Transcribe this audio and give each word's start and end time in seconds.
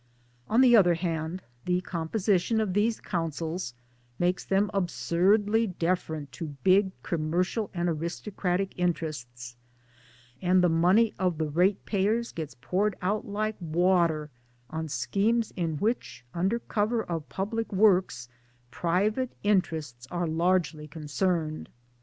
On 0.49 0.61
the 0.61 0.75
other 0.75 0.95
hand 0.95 1.43
the 1.65 1.79
composition 1.81 2.59
of 2.59 2.73
these 2.73 2.99
Councils 2.99 3.75
makes 4.17 4.43
them 4.43 4.71
absurdly 4.73 5.67
deferent 5.77 6.31
to 6.31 6.55
big 6.63 6.89
com 7.03 7.29
mercial 7.29 7.69
and 7.71 7.87
aristocratic 7.87 8.73
interests, 8.77 9.55
and 10.41 10.63
the 10.63 10.69
money 10.69 11.13
of 11.19 11.37
the 11.37 11.47
ratepayers 11.47 12.31
gets 12.31 12.55
poured 12.59 12.95
out 13.03 13.27
like 13.27 13.57
water 13.59 14.31
on 14.71 14.87
schemes 14.87 15.53
hi 15.55 15.65
which 15.65 16.25
under 16.33 16.57
cover 16.57 17.03
of 17.03 17.29
public 17.29 17.71
works 17.71 18.27
private 18.71 19.31
interests 19.43 20.07
are 20.09 20.25
largely 20.25 20.87
concerned. 20.87 21.69